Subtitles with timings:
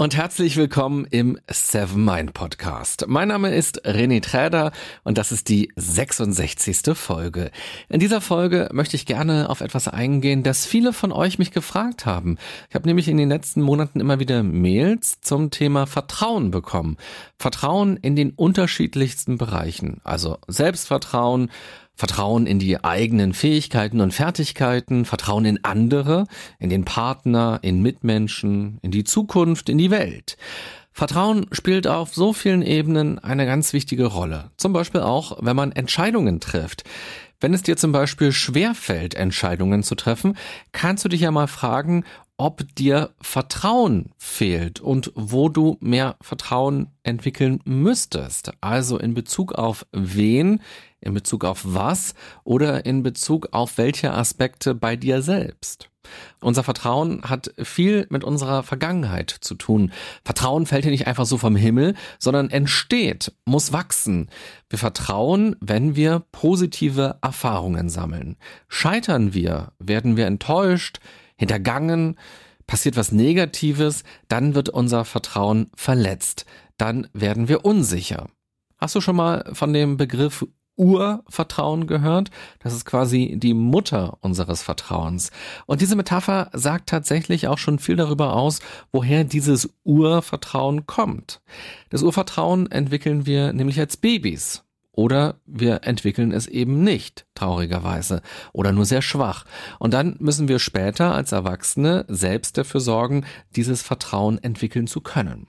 [0.00, 3.04] und herzlich willkommen im Seven Mind Podcast.
[3.06, 4.72] Mein Name ist René Träder
[5.04, 6.96] und das ist die 66.
[6.96, 7.50] Folge.
[7.90, 12.06] In dieser Folge möchte ich gerne auf etwas eingehen, das viele von euch mich gefragt
[12.06, 12.38] haben.
[12.70, 16.96] Ich habe nämlich in den letzten Monaten immer wieder Mails zum Thema Vertrauen bekommen.
[17.36, 21.50] Vertrauen in den unterschiedlichsten Bereichen, also Selbstvertrauen,
[22.00, 26.24] Vertrauen in die eigenen Fähigkeiten und Fertigkeiten, Vertrauen in andere,
[26.58, 30.38] in den Partner, in Mitmenschen, in die Zukunft, in die Welt.
[30.92, 34.50] Vertrauen spielt auf so vielen Ebenen eine ganz wichtige Rolle.
[34.56, 36.84] Zum Beispiel auch, wenn man Entscheidungen trifft.
[37.38, 40.38] Wenn es dir zum Beispiel schwerfällt, Entscheidungen zu treffen,
[40.72, 42.04] kannst du dich ja mal fragen,
[42.38, 48.52] ob dir Vertrauen fehlt und wo du mehr Vertrauen entwickeln müsstest.
[48.62, 50.62] Also in Bezug auf wen,
[51.00, 55.90] in Bezug auf was oder in Bezug auf welche Aspekte bei dir selbst.
[56.40, 59.92] Unser Vertrauen hat viel mit unserer Vergangenheit zu tun.
[60.24, 64.30] Vertrauen fällt hier nicht einfach so vom Himmel, sondern entsteht, muss wachsen.
[64.68, 68.36] Wir vertrauen, wenn wir positive Erfahrungen sammeln.
[68.68, 71.00] Scheitern wir, werden wir enttäuscht,
[71.36, 72.16] hintergangen,
[72.66, 76.46] passiert was Negatives, dann wird unser Vertrauen verletzt,
[76.78, 78.28] dann werden wir unsicher.
[78.78, 82.30] Hast du schon mal von dem Begriff Urvertrauen gehört?
[82.60, 85.30] Das ist quasi die Mutter unseres Vertrauens.
[85.66, 88.60] Und diese Metapher sagt tatsächlich auch schon viel darüber aus,
[88.92, 91.42] woher dieses Urvertrauen kommt.
[91.90, 94.64] Das Urvertrauen entwickeln wir nämlich als Babys.
[94.92, 99.44] Oder wir entwickeln es eben nicht, traurigerweise, oder nur sehr schwach.
[99.78, 105.46] Und dann müssen wir später als Erwachsene selbst dafür sorgen, dieses Vertrauen entwickeln zu können.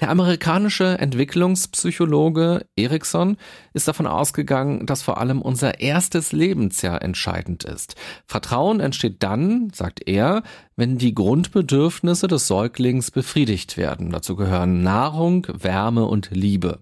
[0.00, 3.36] Der amerikanische Entwicklungspsychologe Erikson
[3.72, 7.94] ist davon ausgegangen, dass vor allem unser erstes Lebensjahr entscheidend ist.
[8.26, 10.42] Vertrauen entsteht dann, sagt er,
[10.76, 14.10] wenn die Grundbedürfnisse des Säuglings befriedigt werden.
[14.10, 16.80] Dazu gehören Nahrung, Wärme und Liebe.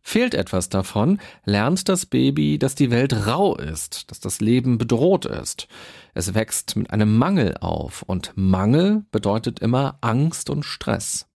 [0.00, 5.26] Fehlt etwas davon, lernt das Baby, dass die Welt rau ist, dass das Leben bedroht
[5.26, 5.66] ist.
[6.14, 11.26] Es wächst mit einem Mangel auf und Mangel bedeutet immer Angst und Stress.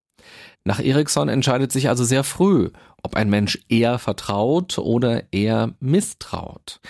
[0.64, 2.70] Nach Erikson entscheidet sich also sehr früh,
[3.02, 6.80] ob ein Mensch eher vertraut oder eher misstraut.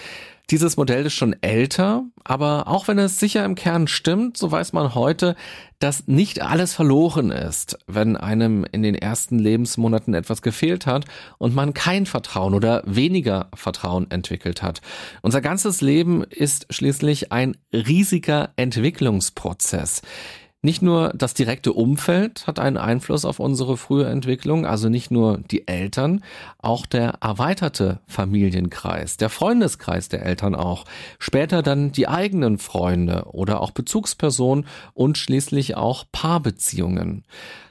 [0.51, 4.73] Dieses Modell ist schon älter, aber auch wenn es sicher im Kern stimmt, so weiß
[4.73, 5.37] man heute,
[5.79, 11.05] dass nicht alles verloren ist, wenn einem in den ersten Lebensmonaten etwas gefehlt hat
[11.39, 14.81] und man kein Vertrauen oder weniger Vertrauen entwickelt hat.
[15.23, 20.03] Unser ganzes Leben ist schließlich ein riesiger Entwicklungsprozess.
[20.63, 25.39] Nicht nur das direkte Umfeld hat einen Einfluss auf unsere frühe Entwicklung, also nicht nur
[25.39, 26.23] die Eltern,
[26.59, 30.85] auch der erweiterte Familienkreis, der Freundeskreis der Eltern auch,
[31.19, 37.25] später dann die eigenen Freunde oder auch Bezugspersonen und schließlich auch Paarbeziehungen.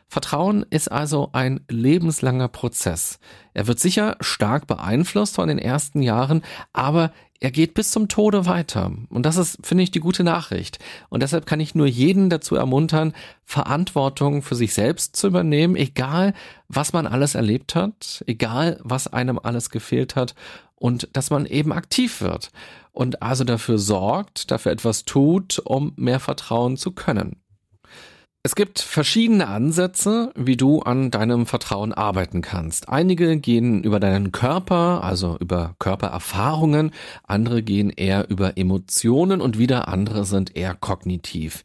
[0.08, 3.20] Vertrauen ist also ein lebenslanger Prozess.
[3.54, 6.42] Er wird sicher stark beeinflusst von den ersten Jahren,
[6.74, 8.92] aber er geht bis zum Tode weiter.
[9.10, 10.80] Und das ist, finde ich, die gute Nachricht.
[11.10, 13.14] Und deshalb kann ich nur jeden dazu ermuntern,
[13.46, 16.34] Verantwortung für sich selbst zu übernehmen, egal
[16.68, 20.36] was man alles erlebt hat, egal was einem alles gefehlt hat
[20.76, 22.52] und dass man eben aktiv wird
[22.92, 27.38] und also dafür sorgt, dafür etwas tut, um mehr vertrauen zu können.
[28.50, 32.90] Es gibt verschiedene Ansätze, wie du an deinem Vertrauen arbeiten kannst.
[32.90, 36.90] Einige gehen über deinen Körper, also über Körpererfahrungen,
[37.28, 41.64] andere gehen eher über Emotionen und wieder andere sind eher kognitiv.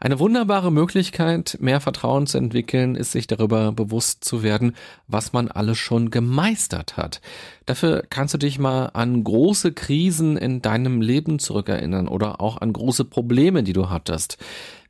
[0.00, 4.74] Eine wunderbare Möglichkeit, mehr Vertrauen zu entwickeln, ist sich darüber bewusst zu werden,
[5.06, 7.20] was man alles schon gemeistert hat.
[7.66, 12.72] Dafür kannst du dich mal an große Krisen in deinem Leben zurückerinnern oder auch an
[12.72, 14.38] große Probleme, die du hattest.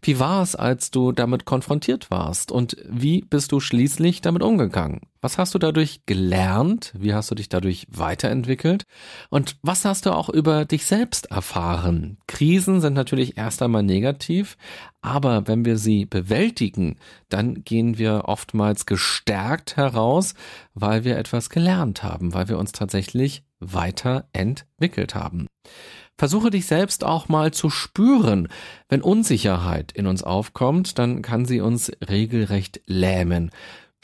[0.04, 5.02] Wie war es, als du damit konfrontiert warst und wie bist du schließlich damit umgegangen?
[5.20, 6.92] Was hast du dadurch gelernt?
[6.98, 8.82] Wie hast du dich dadurch weiterentwickelt?
[9.30, 12.18] Und was hast du auch über dich selbst erfahren?
[12.26, 14.56] Krisen sind natürlich erst einmal negativ,
[15.02, 16.96] aber wenn wir sie bewältigen,
[17.28, 20.34] dann gehen wir oftmals gestärkt heraus,
[20.74, 25.46] weil wir etwas gelernt haben, weil wir uns tatsächlich weiterentwickelt haben.
[26.18, 28.48] Versuche dich selbst auch mal zu spüren.
[28.88, 33.50] Wenn Unsicherheit in uns aufkommt, dann kann sie uns regelrecht lähmen.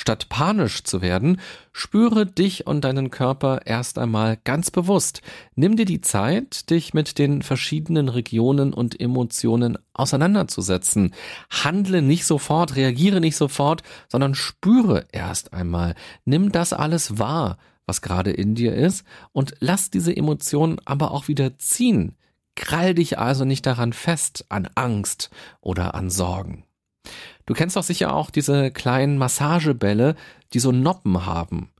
[0.00, 1.40] Statt panisch zu werden,
[1.72, 5.22] spüre dich und deinen Körper erst einmal ganz bewusst.
[5.56, 11.14] Nimm dir die Zeit, dich mit den verschiedenen Regionen und Emotionen auseinanderzusetzen.
[11.50, 15.96] Handle nicht sofort, reagiere nicht sofort, sondern spüre erst einmal.
[16.25, 17.58] Nimm das alles wahr,
[17.88, 22.14] was gerade in dir ist und lass diese Emotionen aber auch wieder ziehen.
[22.55, 25.31] Krall dich also nicht daran fest, an Angst
[25.61, 26.64] oder an Sorgen.
[27.46, 30.17] Du kennst doch sicher auch diese kleinen Massagebälle,
[30.52, 31.70] die so Noppen haben.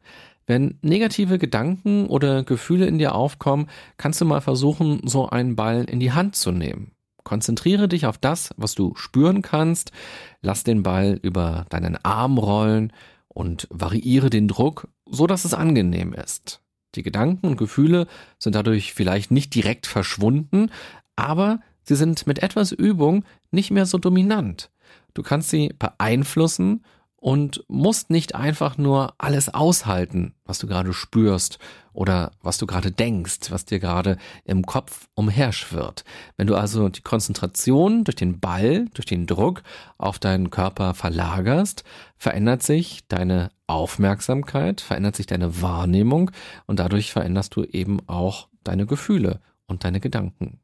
[0.47, 3.69] Wenn negative Gedanken oder Gefühle in dir aufkommen,
[3.99, 6.93] kannst du mal versuchen, so einen Ball in die Hand zu nehmen.
[7.23, 9.93] Konzentriere dich auf das, was du spüren kannst.
[10.41, 12.93] Lass den Ball über deinen Arm rollen
[13.39, 16.61] und variiere den Druck, so dass es angenehm ist.
[16.97, 20.73] Die Gedanken und Gefühle sind dadurch vielleicht nicht direkt verschwunden,
[21.15, 24.73] aber sie sind mit etwas Übung nicht mehr so dominant.
[25.15, 26.85] Du kannst sie beeinflussen
[27.29, 31.59] und musst nicht einfach nur alles aushalten, was du gerade spürst
[31.93, 34.17] oder was du gerade denkst, was dir gerade
[34.47, 36.07] im Kopf umherschwirrt.
[36.39, 39.63] Wenn du also die Konzentration durch den Ball, durch den Druck
[39.99, 41.85] auf deinen Körper verlagerst,
[42.17, 46.31] verändert sich deine Aufmerksamkeit, verändert sich deine Wahrnehmung
[46.65, 50.61] und dadurch veränderst du eben auch deine Gefühle und deine Gedanken.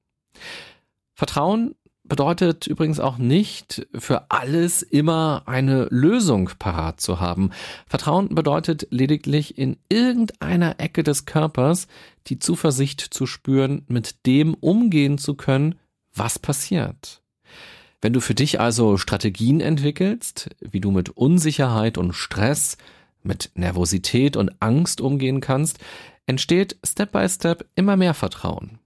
[1.12, 1.74] Vertrauen
[2.04, 7.50] bedeutet übrigens auch nicht, für alles immer eine Lösung parat zu haben.
[7.86, 11.88] Vertrauen bedeutet lediglich in irgendeiner Ecke des Körpers
[12.26, 15.76] die Zuversicht zu spüren, mit dem umgehen zu können,
[16.14, 17.22] was passiert.
[18.00, 22.76] Wenn du für dich also Strategien entwickelst, wie du mit Unsicherheit und Stress,
[23.22, 25.78] mit Nervosität und Angst umgehen kannst,
[26.26, 28.78] entsteht Step by Step immer mehr Vertrauen.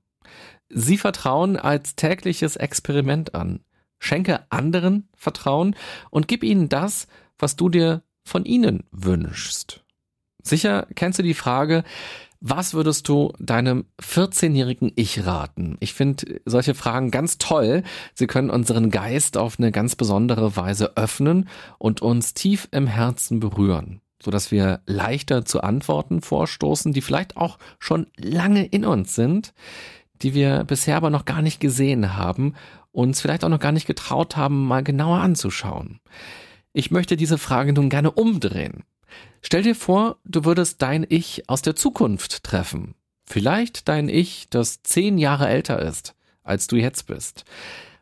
[0.71, 3.61] Sie Vertrauen als tägliches Experiment an.
[3.99, 5.75] Schenke anderen Vertrauen
[6.11, 9.85] und gib ihnen das, was du dir von ihnen wünschst.
[10.43, 11.85] Sicher kennst du die Frage,
[12.41, 15.77] was würdest du deinem 14-jährigen Ich raten?
[15.81, 17.83] Ich finde solche Fragen ganz toll.
[18.15, 21.49] Sie können unseren Geist auf eine ganz besondere Weise öffnen
[21.79, 27.59] und uns tief im Herzen berühren, sodass wir leichter zu Antworten vorstoßen, die vielleicht auch
[27.81, 29.53] schon lange in uns sind,
[30.23, 32.55] die wir bisher aber noch gar nicht gesehen haben,
[32.93, 36.01] uns vielleicht auch noch gar nicht getraut haben, mal genauer anzuschauen.
[36.73, 38.85] Ich möchte diese Frage nun gerne umdrehen.
[39.43, 42.95] Stell dir vor, du würdest dein Ich aus der Zukunft treffen.
[43.25, 47.45] Vielleicht dein Ich, das zehn Jahre älter ist, als du jetzt bist.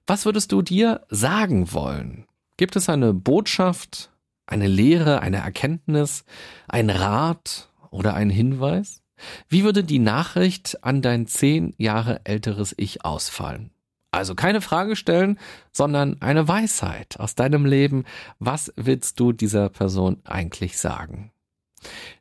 [0.07, 2.27] Was würdest du dir sagen wollen?
[2.57, 4.11] Gibt es eine Botschaft,
[4.47, 6.25] eine Lehre, eine Erkenntnis,
[6.69, 9.03] ein Rat oder einen Hinweis?
[9.49, 13.71] Wie würde die Nachricht an dein zehn Jahre älteres Ich ausfallen?
[14.11, 15.39] Also keine Frage stellen,
[15.73, 18.05] sondern eine Weisheit aus deinem Leben.
[18.39, 21.33] Was willst du dieser Person eigentlich sagen?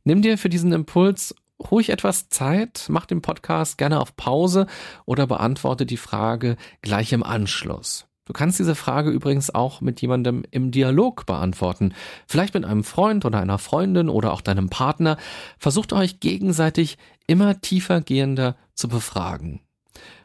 [0.03, 1.35] Nimm dir für diesen Impuls
[1.71, 4.67] ruhig etwas Zeit, mach den Podcast gerne auf Pause
[5.05, 8.07] oder beantworte die Frage gleich im Anschluss.
[8.25, 11.93] Du kannst diese Frage übrigens auch mit jemandem im Dialog beantworten.
[12.25, 15.17] Vielleicht mit einem Freund oder einer Freundin oder auch deinem Partner.
[15.59, 19.61] Versucht euch gegenseitig immer tiefer gehender zu befragen.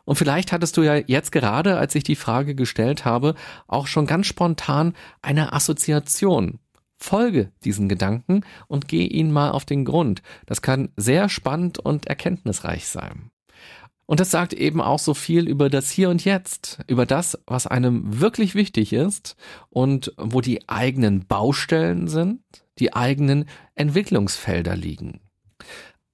[0.05, 3.35] Und vielleicht hattest du ja jetzt gerade, als ich die Frage gestellt habe,
[3.69, 6.59] auch schon ganz spontan eine Assoziation.
[6.97, 10.23] Folge diesen Gedanken und geh ihnen mal auf den Grund.
[10.47, 13.31] Das kann sehr spannend und erkenntnisreich sein.
[14.11, 17.69] Und das sagt eben auch so viel über das Hier und Jetzt, über das, was
[17.69, 19.37] einem wirklich wichtig ist
[19.69, 22.41] und wo die eigenen Baustellen sind,
[22.81, 23.45] die eigenen
[23.77, 25.21] Entwicklungsfelder liegen.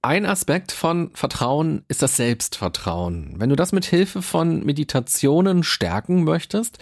[0.03, 3.33] Ein Aspekt von Vertrauen ist das Selbstvertrauen.
[3.37, 6.77] Wenn du das mit Hilfe von Meditationen stärken möchtest,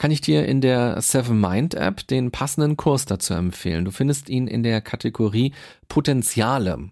[0.00, 3.84] kann ich dir in der Seven Mind App den passenden Kurs dazu empfehlen.
[3.84, 5.52] Du findest ihn in der Kategorie
[5.88, 6.88] Potenziale.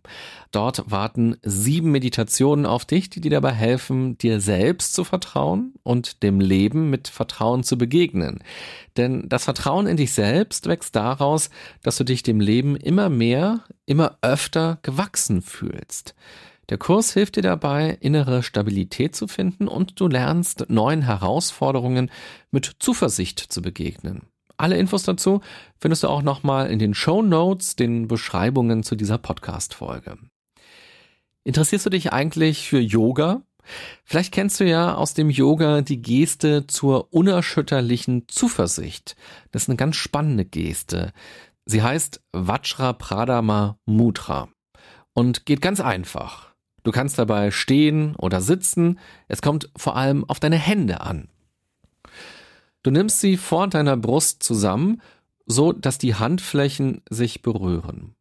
[0.52, 6.22] Dort warten sieben Meditationen auf dich, die dir dabei helfen, dir selbst zu vertrauen und
[6.22, 8.40] dem Leben mit Vertrauen zu begegnen.
[8.98, 11.48] Denn das Vertrauen in dich selbst wächst daraus,
[11.82, 16.14] dass du dich dem Leben immer mehr, immer öfter gewachsen fühlst.
[16.68, 22.10] Der Kurs hilft dir dabei, innere Stabilität zu finden und du lernst neuen Herausforderungen
[22.50, 24.22] mit Zuversicht zu begegnen.
[24.58, 25.40] Alle Infos dazu
[25.78, 30.18] findest du auch nochmal in den Show Notes, den Beschreibungen zu dieser Podcast-Folge.
[31.44, 33.42] Interessierst du dich eigentlich für Yoga?
[34.04, 39.16] Vielleicht kennst du ja aus dem Yoga die Geste zur unerschütterlichen Zuversicht.
[39.52, 41.12] Das ist eine ganz spannende Geste.
[41.64, 44.48] Sie heißt Vajra Pradama Mudra
[45.14, 46.47] und geht ganz einfach.
[46.84, 48.98] Du kannst dabei stehen oder sitzen.
[49.26, 51.28] Es kommt vor allem auf deine Hände an.
[52.82, 55.02] Du nimmst sie vor deiner Brust zusammen,
[55.46, 58.14] so dass die Handflächen sich berühren.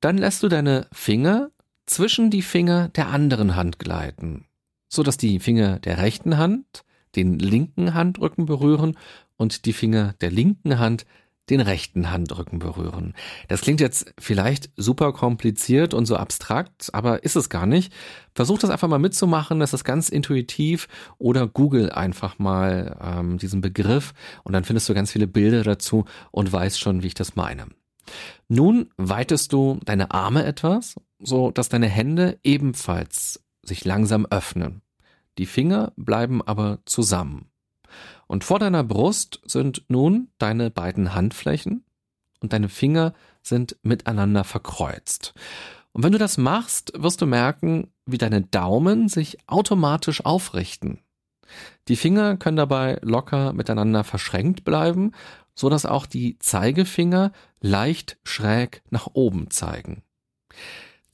[0.00, 1.50] Dann lässt du deine Finger
[1.86, 4.46] zwischen die Finger der anderen Hand gleiten,
[4.88, 8.96] so dass die Finger der rechten Hand den linken Handrücken berühren
[9.36, 11.06] und die Finger der linken Hand
[11.50, 13.14] den rechten Handrücken berühren.
[13.48, 17.92] Das klingt jetzt vielleicht super kompliziert und so abstrakt, aber ist es gar nicht.
[18.34, 20.88] Versuch das einfach mal mitzumachen, das ist ganz intuitiv
[21.18, 24.12] oder google einfach mal ähm, diesen Begriff
[24.44, 27.66] und dann findest du ganz viele Bilder dazu und weißt schon, wie ich das meine.
[28.48, 34.82] Nun weitest du deine Arme etwas, so dass deine Hände ebenfalls sich langsam öffnen.
[35.38, 37.50] Die Finger bleiben aber zusammen.
[38.26, 41.84] Und vor deiner Brust sind nun deine beiden Handflächen
[42.40, 45.34] und deine Finger sind miteinander verkreuzt.
[45.92, 51.00] Und wenn du das machst, wirst du merken, wie deine Daumen sich automatisch aufrichten.
[51.88, 55.12] Die Finger können dabei locker miteinander verschränkt bleiben,
[55.54, 60.02] so dass auch die Zeigefinger leicht schräg nach oben zeigen.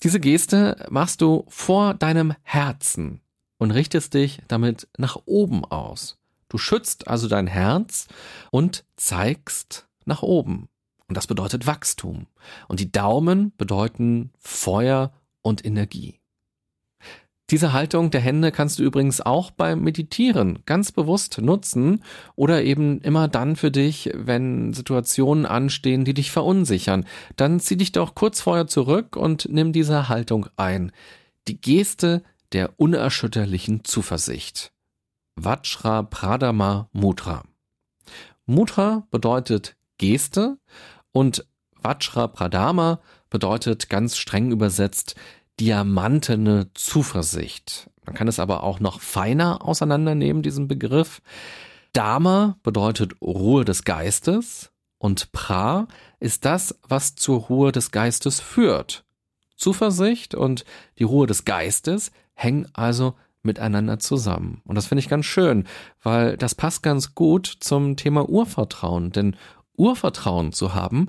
[0.03, 3.21] Diese Geste machst du vor deinem Herzen
[3.59, 6.19] und richtest dich damit nach oben aus.
[6.53, 8.09] Du schützt also dein Herz
[8.51, 10.69] und zeigst nach oben.
[11.09, 12.27] Und das bedeutet Wachstum.
[12.69, 16.21] Und die Daumen bedeuten Feuer und Energie.
[17.49, 22.05] Diese Haltung der Hände kannst du übrigens auch beim Meditieren ganz bewusst nutzen
[22.37, 27.07] oder eben immer dann für dich, wenn Situationen anstehen, die dich verunsichern.
[27.37, 30.93] Dann zieh dich doch kurz vorher zurück und nimm diese Haltung ein.
[31.49, 34.71] Die Geste der unerschütterlichen Zuversicht.
[35.37, 37.43] Vajra Pradama Mudra.
[38.47, 40.59] Mudra bedeutet Geste
[41.13, 41.47] und
[41.81, 45.15] Vajra Pradama bedeutet ganz streng übersetzt
[45.59, 47.91] diamantene Zuversicht.
[48.05, 51.23] Man kann es aber auch noch feiner auseinandernehmen, diesen Begriff.
[51.93, 55.89] Dama bedeutet Ruhe des Geistes und Pra
[56.21, 59.05] ist das, was zur Ruhe des Geistes führt.
[59.57, 60.65] Zuversicht und
[60.99, 64.63] die Ruhe des Geistes hängen also miteinander zusammen.
[64.65, 65.67] Und das finde ich ganz schön,
[66.03, 69.11] weil das passt ganz gut zum Thema Urvertrauen.
[69.11, 69.37] Denn
[69.77, 71.09] Urvertrauen zu haben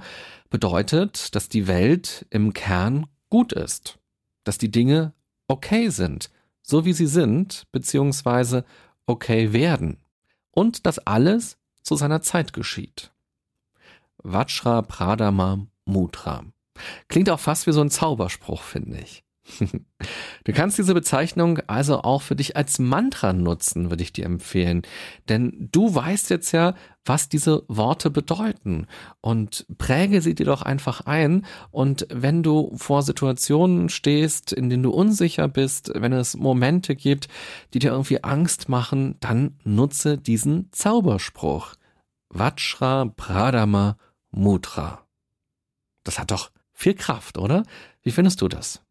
[0.50, 4.00] bedeutet, dass die Welt im Kern gut ist,
[4.44, 5.14] dass die Dinge
[5.48, 6.30] okay sind,
[6.62, 8.66] so wie sie sind, beziehungsweise
[9.06, 9.98] okay werden.
[10.52, 13.12] Und dass alles zu seiner Zeit geschieht.
[14.18, 16.46] Vajra Pradama Mudra.
[17.08, 19.23] Klingt auch fast wie so ein Zauberspruch, finde ich.
[20.46, 24.84] Du kannst diese Bezeichnung also auch für dich als Mantra nutzen, würde ich dir empfehlen.
[25.30, 28.88] Denn du weißt jetzt ja, was diese Worte bedeuten.
[29.22, 31.46] Und präge sie dir doch einfach ein.
[31.72, 37.28] Und wenn du vor Situationen stehst, in denen du unsicher bist, wenn es Momente gibt,
[37.74, 41.76] die dir irgendwie Angst machen, dann nutze diesen Zauberspruch.
[42.30, 43.98] Vajra Pradama
[44.32, 45.06] Mudra.
[46.04, 47.64] Das hat doch viel Kraft, oder?
[48.02, 48.83] Wie findest du das?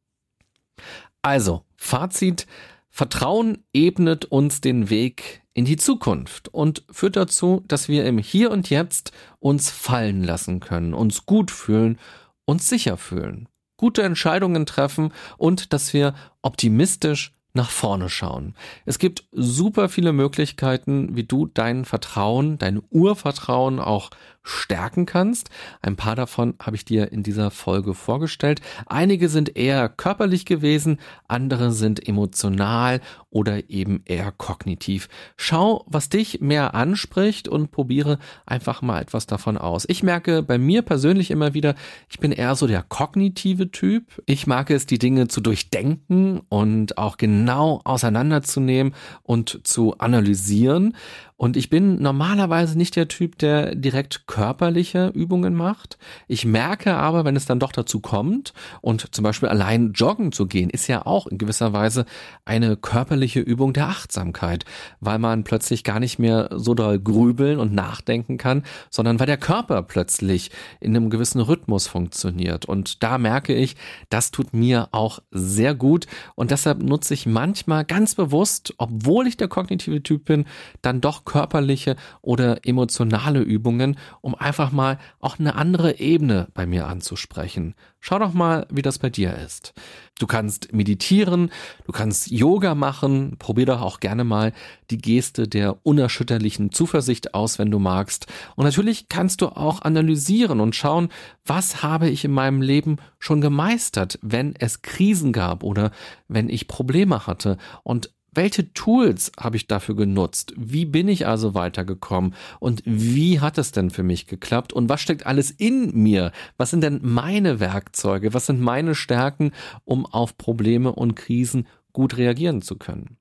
[1.22, 2.46] Also, Fazit.
[2.94, 8.50] Vertrauen ebnet uns den Weg in die Zukunft und führt dazu, dass wir im Hier
[8.50, 11.98] und Jetzt uns fallen lassen können, uns gut fühlen,
[12.44, 13.48] uns sicher fühlen,
[13.78, 18.54] gute Entscheidungen treffen und dass wir optimistisch nach vorne schauen.
[18.86, 24.10] Es gibt super viele Möglichkeiten, wie du dein Vertrauen, dein Urvertrauen auch
[24.42, 25.50] stärken kannst.
[25.80, 28.61] Ein paar davon habe ich dir in dieser Folge vorgestellt.
[28.87, 35.08] Einige sind eher körperlich gewesen, andere sind emotional oder eben eher kognitiv.
[35.37, 39.84] Schau, was dich mehr anspricht und probiere einfach mal etwas davon aus.
[39.88, 41.75] Ich merke bei mir persönlich immer wieder,
[42.11, 44.22] ich bin eher so der kognitive Typ.
[44.26, 50.94] Ich mag es, die Dinge zu durchdenken und auch genau auseinanderzunehmen und zu analysieren.
[51.42, 55.99] Und ich bin normalerweise nicht der Typ, der direkt körperliche Übungen macht.
[56.28, 60.46] Ich merke aber, wenn es dann doch dazu kommt und zum Beispiel allein joggen zu
[60.46, 62.06] gehen, ist ja auch in gewisser Weise
[62.44, 64.64] eine körperliche Übung der Achtsamkeit,
[65.00, 69.37] weil man plötzlich gar nicht mehr so doll grübeln und nachdenken kann, sondern weil der
[69.37, 72.66] Körper plötzlich in einem gewissen Rhythmus funktioniert.
[72.66, 73.75] Und da merke ich,
[74.11, 76.06] das tut mir auch sehr gut
[76.37, 80.44] und deshalb nutze ich manchmal ganz bewusst, obwohl ich der kognitive Typ bin,
[80.82, 86.86] dann doch körperliche oder emotionale Übungen, um einfach mal auch eine andere Ebene bei mir
[86.86, 87.74] anzusprechen.
[88.00, 89.72] Schau doch mal, wie das bei dir ist.
[90.18, 91.50] Du kannst meditieren,
[91.86, 94.52] du kannst Yoga machen, probier doch auch gerne mal
[94.90, 98.26] die Geste der unerschütterlichen Zuversicht aus, wenn du magst.
[98.54, 101.08] Und natürlich kannst du auch analysieren und schauen,
[101.46, 105.92] was habe ich in meinem Leben schon gemeistert, wenn es Krisen gab oder
[106.28, 110.54] wenn ich Probleme hatte und welche Tools habe ich dafür genutzt?
[110.56, 112.34] Wie bin ich also weitergekommen?
[112.60, 114.72] Und wie hat es denn für mich geklappt?
[114.72, 116.32] Und was steckt alles in mir?
[116.56, 118.32] Was sind denn meine Werkzeuge?
[118.32, 119.52] Was sind meine Stärken,
[119.84, 123.18] um auf Probleme und Krisen gut reagieren zu können?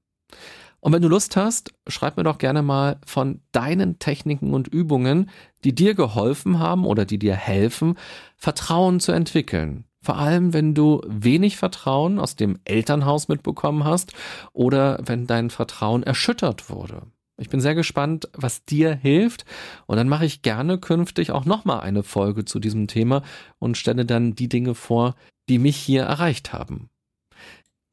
[0.80, 5.30] Und wenn du Lust hast, schreib mir doch gerne mal von deinen Techniken und Übungen,
[5.64, 7.98] die dir geholfen haben oder die dir helfen,
[8.36, 9.86] Vertrauen zu entwickeln.
[10.04, 14.14] Vor allem, wenn du wenig Vertrauen aus dem Elternhaus mitbekommen hast
[14.52, 17.04] oder wenn dein Vertrauen erschüttert wurde.
[17.38, 19.46] Ich bin sehr gespannt, was dir hilft.
[19.88, 23.24] Und dann mache ich gerne künftig auch nochmal eine Folge zu diesem Thema
[23.58, 25.16] und stelle dann die Dinge vor,
[25.50, 26.90] die mich hier erreicht haben.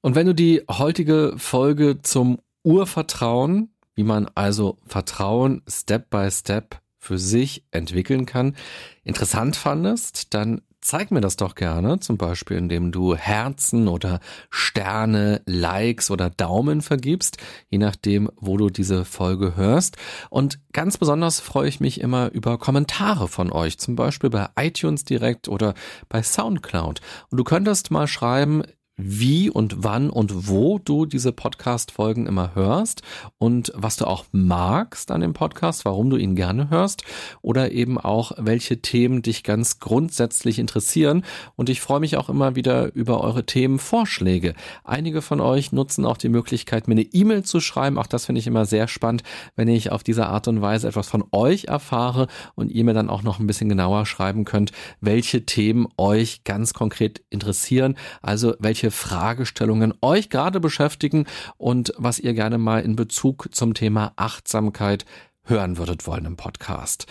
[0.00, 6.80] Und wenn du die heutige Folge zum Urvertrauen, wie man also Vertrauen Step by Step
[6.98, 8.54] für sich entwickeln kann,
[9.02, 15.42] interessant fandest, dann zeig mir das doch gerne, zum Beispiel indem du Herzen oder Sterne,
[15.44, 17.36] Likes oder Daumen vergibst,
[17.68, 19.98] je nachdem, wo du diese Folge hörst.
[20.30, 25.04] Und ganz besonders freue ich mich immer über Kommentare von euch, zum Beispiel bei iTunes
[25.04, 25.74] direkt oder
[26.08, 27.02] bei SoundCloud.
[27.30, 28.62] Und du könntest mal schreiben,
[28.98, 33.02] wie und wann und wo du diese Podcast-Folgen immer hörst
[33.38, 37.04] und was du auch magst an dem Podcast, warum du ihn gerne hörst
[37.40, 41.24] oder eben auch welche Themen dich ganz grundsätzlich interessieren.
[41.54, 44.54] Und ich freue mich auch immer wieder über eure Themenvorschläge.
[44.82, 47.98] Einige von euch nutzen auch die Möglichkeit, mir eine E-Mail zu schreiben.
[47.98, 49.22] Auch das finde ich immer sehr spannend,
[49.54, 52.26] wenn ich auf diese Art und Weise etwas von euch erfahre
[52.56, 56.74] und ihr mir dann auch noch ein bisschen genauer schreiben könnt, welche Themen euch ganz
[56.74, 57.96] konkret interessieren.
[58.22, 61.26] Also welche welche Fragestellungen euch gerade beschäftigen
[61.58, 65.04] und was ihr gerne mal in Bezug zum Thema Achtsamkeit
[65.44, 67.06] hören würdet wollen im Podcast.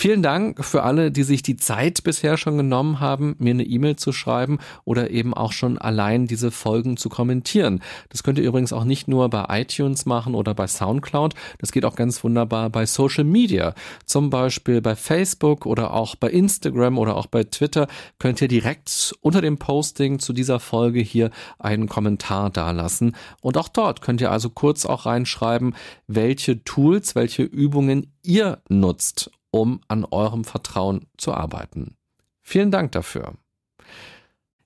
[0.00, 3.96] Vielen Dank für alle, die sich die Zeit bisher schon genommen haben, mir eine E-Mail
[3.96, 7.82] zu schreiben oder eben auch schon allein diese Folgen zu kommentieren.
[8.08, 11.34] Das könnt ihr übrigens auch nicht nur bei iTunes machen oder bei SoundCloud.
[11.58, 13.74] Das geht auch ganz wunderbar bei Social Media.
[14.06, 17.88] Zum Beispiel bei Facebook oder auch bei Instagram oder auch bei Twitter
[18.20, 23.16] könnt ihr direkt unter dem Posting zu dieser Folge hier einen Kommentar dalassen.
[23.40, 25.74] Und auch dort könnt ihr also kurz auch reinschreiben,
[26.06, 31.96] welche Tools, welche Übungen ihr nutzt, um an eurem Vertrauen zu arbeiten.
[32.42, 33.34] Vielen Dank dafür.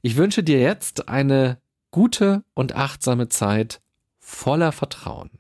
[0.03, 1.59] Ich wünsche dir jetzt eine
[1.90, 3.81] gute und achtsame Zeit
[4.21, 5.31] voller Vertrauen.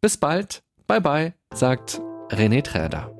[0.00, 3.12] Bis bald, bye bye, sagt René Träder.